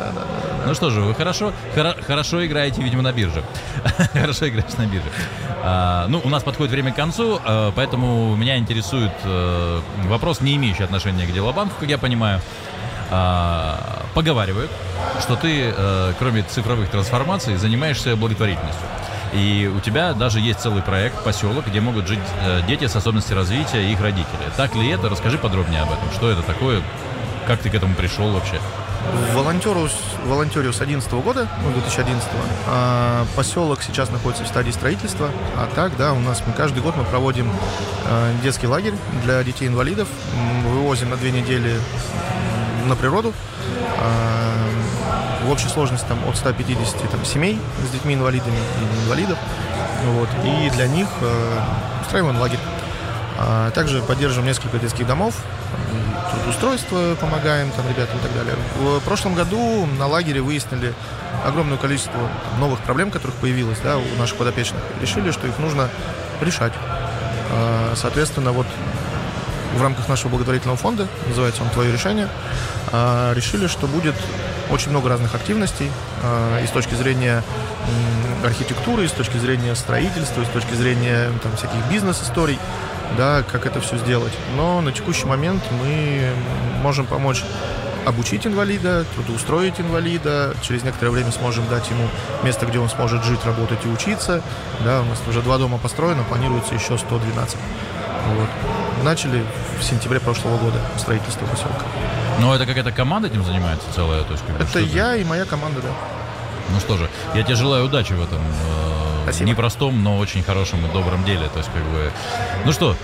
Ну 0.66 0.74
что 0.76 0.90
же, 0.90 1.02
вы 1.02 1.14
хорошо, 1.16 1.54
хоро- 1.76 2.02
хорошо 2.04 2.46
играете, 2.46 2.82
видимо, 2.82 3.02
на 3.02 3.14
бирже. 3.14 3.44
хорошо 4.14 4.50
играешь 4.50 4.74
на 4.78 4.86
бирже. 4.88 5.08
А, 5.64 6.06
ну, 6.10 6.20
у 6.24 6.30
нас 6.30 6.44
подходит 6.44 6.72
время 6.72 6.92
к 6.92 6.96
концу, 6.96 7.40
а, 7.46 7.72
поэтому 7.76 8.36
меня 8.36 8.58
интересует 8.58 9.12
э, 9.24 9.80
вопрос, 10.06 10.42
не 10.42 10.56
имеющий 10.58 10.84
отношения 10.84 11.26
к 11.26 11.32
Делобанку, 11.32 11.76
как 11.80 11.90
я 11.90 11.98
понимаю. 11.98 12.42
А, 13.10 14.04
поговаривают, 14.14 14.70
что 15.22 15.36
ты, 15.38 15.72
э, 15.76 16.14
кроме 16.20 16.44
цифровых 16.44 16.90
трансформаций, 16.90 17.56
занимаешься 17.56 18.16
благотворительностью. 18.18 18.86
И 19.34 19.72
у 19.74 19.80
тебя 19.80 20.14
даже 20.14 20.40
есть 20.40 20.60
целый 20.60 20.82
проект 20.82 21.24
«Поселок», 21.24 21.68
где 21.68 21.82
могут 21.82 22.08
жить 22.08 22.20
э, 22.44 22.62
дети 22.68 22.88
с 22.88 22.96
особенностями 22.96 23.38
развития 23.38 23.90
и 23.90 23.92
их 23.92 24.02
родители. 24.02 24.26
Так 24.56 24.76
ли 24.76 24.88
это? 24.90 25.10
Расскажи 25.10 25.38
подробнее 25.38 25.82
об 25.82 25.92
этом. 25.92 26.12
Что 26.14 26.30
это 26.30 26.42
такое? 26.42 26.82
Как 27.46 27.60
ты 27.60 27.70
к 27.70 27.76
этому 27.76 27.96
пришел 27.96 28.32
вообще? 28.32 28.60
Волонтеру, 29.34 29.88
волонтерю 30.26 30.74
с 30.74 30.78
2011 30.78 31.12
года, 31.24 31.48
ну, 31.64 31.72
2011 31.72 32.28
а, 32.68 33.26
поселок 33.36 33.82
сейчас 33.82 34.10
находится 34.10 34.44
в 34.44 34.48
стадии 34.48 34.72
строительства. 34.72 35.30
А 35.56 35.70
так, 35.74 35.96
да, 35.98 36.14
у 36.14 36.20
нас 36.20 36.44
мы 36.46 36.54
каждый 36.54 36.82
год 36.82 36.96
мы 36.98 37.04
проводим 37.06 37.50
а, 38.06 38.34
детский 38.44 38.68
лагерь 38.68 38.94
для 39.24 39.44
детей-инвалидов. 39.44 40.08
Вывозим 40.66 41.10
на 41.10 41.18
две 41.18 41.32
недели 41.32 41.80
на 42.88 42.96
природу. 42.96 43.34
А, 43.98 44.67
в 45.46 45.52
общей 45.52 45.68
сложности 45.68 46.08
там 46.08 46.20
от 46.28 46.38
150 46.38 47.10
там, 47.10 47.26
семей 47.26 47.60
с 47.88 47.92
детьми-инвалидами 47.92 48.58
и 48.58 49.06
инвалидов. 49.06 49.38
Вот. 50.06 50.30
И 50.44 50.70
для 50.72 50.88
них 50.88 51.08
э, 51.22 51.60
устраиваем 52.04 52.40
лагерь. 52.40 52.60
А 53.40 53.72
также 53.72 54.02
поддерживаем 54.02 54.48
несколько 54.48 54.80
детских 54.80 55.06
домов, 55.06 55.36
трудоустройство 56.32 57.16
помогаем 57.20 57.72
там 57.72 57.88
ребятам 57.88 58.18
и 58.18 58.22
так 58.22 58.34
далее. 58.34 58.56
В 58.80 59.00
прошлом 59.02 59.36
году 59.36 59.86
на 59.98 60.08
лагере 60.08 60.42
выяснили 60.42 60.94
огромное 61.46 61.78
количество 61.78 62.14
там, 62.14 62.60
новых 62.60 62.80
проблем, 62.80 63.12
которых 63.12 63.36
появилось 63.36 63.80
да, 63.84 63.98
у 63.98 64.20
наших 64.20 64.38
подопечных. 64.38 64.82
Решили, 65.02 65.32
что 65.32 65.48
их 65.48 65.60
нужно 65.60 65.90
решать. 66.42 66.74
А, 67.52 67.94
Соответственно, 67.96 68.52
вот 68.52 68.68
в 69.76 69.82
рамках 69.82 70.08
нашего 70.08 70.30
благотворительного 70.30 70.78
фонда, 70.78 71.08
называется 71.28 71.64
он 71.64 71.70
«Твое 71.70 71.92
решение», 71.92 72.28
а, 72.92 73.34
решили, 73.34 73.68
что 73.68 73.88
будет 73.88 74.16
очень 74.72 74.90
много 74.90 75.10
разных 75.10 75.36
активностей 75.36 75.90
а, 76.24 76.62
и 76.62 76.68
с 76.68 76.72
точки 76.72 76.96
зрения 76.96 77.44
архитектуры, 78.44 79.06
и 79.06 79.08
с 79.08 79.12
точки 79.12 79.38
зрения 79.38 79.76
строительства, 79.76 80.42
и 80.42 80.46
с 80.46 80.50
точки 80.50 80.74
зрения 80.74 81.30
там, 81.42 81.56
всяких 81.56 81.80
бизнес-историй, 81.90 82.60
да, 83.18 83.44
как 83.44 83.66
это 83.66 83.80
все 83.82 83.98
сделать. 83.98 84.34
Но 84.56 84.82
на 84.82 84.92
текущий 84.92 85.26
момент 85.26 85.64
мы 85.72 86.30
можем 86.82 87.06
помочь 87.06 87.44
обучить 88.06 88.48
инвалида, 88.48 89.06
трудоустроить 89.16 89.80
инвалида, 89.80 90.56
через 90.62 90.84
некоторое 90.84 91.12
время 91.12 91.32
сможем 91.32 91.68
дать 91.68 91.90
ему 91.90 92.08
место, 92.44 92.66
где 92.66 92.80
он 92.80 92.90
сможет 92.90 93.24
жить, 93.24 93.44
работать 93.46 93.80
и 93.86 93.90
учиться. 93.90 94.42
Да, 94.86 95.02
у 95.02 95.06
нас 95.06 95.22
уже 95.28 95.42
два 95.42 95.58
дома 95.58 95.78
построено, 95.78 96.24
планируется 96.24 96.74
еще 96.74 96.98
112. 96.98 97.58
Вот. 98.28 98.50
Начали 99.04 99.44
в 99.80 99.84
сентябре 99.84 100.20
прошлого 100.20 100.58
года 100.58 100.80
строительство 100.98 101.46
поселка. 101.46 101.84
Ну, 102.40 102.54
это 102.54 102.66
какая-то 102.66 102.92
команда 102.92 103.28
этим 103.28 103.44
занимается 103.44 103.88
целая? 103.94 104.24
То 104.24 104.34
есть, 104.34 104.44
Это 104.60 104.68
что 104.70 104.80
я 104.80 105.16
и 105.16 105.24
моя 105.24 105.46
команда, 105.46 105.82
да. 105.82 105.90
Ну 106.72 106.80
что 106.80 106.98
же, 106.98 107.10
я 107.34 107.44
тебе 107.44 107.56
желаю 107.56 107.86
удачи 107.86 108.14
в 108.14 108.22
этом. 108.22 108.40
э, 108.40 109.22
Спасибо. 109.24 109.50
непростом, 109.50 110.04
но 110.04 110.18
очень 110.18 110.44
хорошем 110.44 110.86
и 110.86 110.92
добром 110.94 111.24
деле. 111.24 111.48
То 111.50 111.60
есть, 111.60 111.70
как 111.74 111.84
бы... 111.84 112.12
Ну 112.66 112.72
что, 112.74 112.96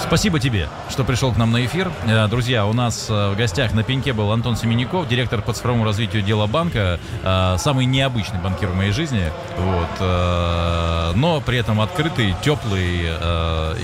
Спасибо 0.00 0.38
тебе, 0.38 0.68
что 0.90 1.04
пришел 1.04 1.32
к 1.32 1.36
нам 1.36 1.50
на 1.52 1.64
эфир. 1.64 1.90
Э, 2.06 2.28
Друзья, 2.28 2.66
у 2.66 2.72
нас 2.72 3.06
э, 3.08 3.30
в 3.30 3.36
гостях 3.36 3.72
на 3.74 3.82
пеньке 3.82 4.12
был 4.12 4.30
Антон 4.30 4.56
Семеняков, 4.56 5.08
директор 5.08 5.42
по 5.42 5.52
цифровому 5.52 5.84
развитию 5.84 6.22
дела 6.22 6.46
банка. 6.46 7.00
Э, 7.22 7.56
Самый 7.58 7.86
необычный 7.86 8.38
банкир 8.40 8.68
в 8.68 8.74
моей 8.76 8.92
жизни. 8.92 9.30
Вот. 9.58 11.16
Но 11.16 11.40
при 11.44 11.58
этом 11.58 11.80
открытый, 11.80 12.34
теплый 12.42 13.06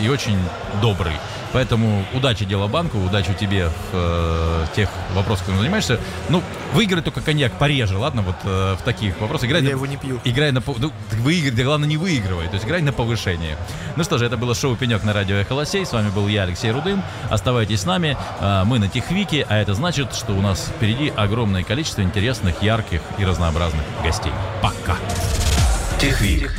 и 0.04 0.08
очень 0.08 0.38
добрый. 0.80 1.14
Поэтому 1.52 2.04
удачи 2.14 2.44
дела 2.46 2.66
банку, 2.66 2.98
удачи 2.98 3.34
тебе 3.34 3.66
в 3.68 3.72
э, 3.92 4.64
тех 4.74 4.88
вопросах, 5.14 5.44
которыми 5.44 5.60
занимаешься. 5.60 6.00
Ну, 6.30 6.42
выиграй 6.72 7.02
только 7.02 7.20
коньяк 7.20 7.52
пореже, 7.52 7.98
ладно, 7.98 8.22
вот 8.22 8.36
э, 8.44 8.76
в 8.78 8.82
таких 8.84 9.20
вопросах. 9.20 9.48
Играй 9.50 9.60
Я 9.60 9.68
на- 9.68 9.72
его 9.72 9.84
не 9.86 9.98
пью. 9.98 10.18
Играй 10.24 10.50
на... 10.50 10.62
Ну, 10.78 10.90
выиграй, 11.20 11.50
да 11.50 11.62
главное 11.64 11.86
не 11.88 11.98
выигрывай, 11.98 12.46
то 12.48 12.54
есть 12.54 12.64
играй 12.64 12.80
на 12.80 12.92
повышение. 12.92 13.58
Ну 13.96 14.04
что 14.04 14.16
же, 14.16 14.24
это 14.24 14.38
было 14.38 14.54
шоу 14.54 14.76
«Пенек» 14.76 15.04
на 15.04 15.12
радио 15.12 15.36
«Эхо 15.36 15.54
Лосей». 15.82 15.86
С 15.86 15.92
вами 15.92 16.10
был 16.10 16.28
я, 16.28 16.42
Алексей 16.42 16.70
Рудын. 16.70 17.02
Оставайтесь 17.30 17.80
с 17.80 17.84
нами. 17.84 18.16
А, 18.40 18.64
Мы 18.64 18.78
на 18.78 18.88
Техвике, 18.88 19.46
а 19.48 19.56
это 19.56 19.74
значит, 19.74 20.14
что 20.14 20.32
у 20.32 20.40
нас 20.40 20.70
впереди 20.76 21.12
огромное 21.14 21.62
количество 21.62 22.02
интересных, 22.02 22.62
ярких 22.62 23.00
и 23.18 23.24
разнообразных 23.24 23.82
гостей. 24.02 24.32
Пока! 24.62 24.96
Техвик. 26.00 26.50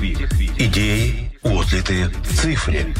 Идеи, 0.57 1.31
отлиты 1.43 2.05
в 2.05 2.27
цифре. 2.27 2.93